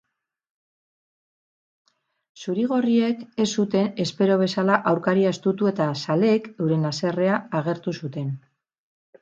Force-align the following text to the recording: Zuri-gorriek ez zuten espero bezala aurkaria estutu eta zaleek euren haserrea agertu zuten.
Zuri-gorriek 2.45 3.21
ez 3.45 3.47
zuten 3.63 3.93
espero 4.05 4.39
bezala 4.45 4.79
aurkaria 4.93 5.35
estutu 5.37 5.71
eta 5.73 5.91
zaleek 6.07 6.51
euren 6.65 6.93
haserrea 6.93 7.37
agertu 7.61 7.99
zuten. 8.03 8.35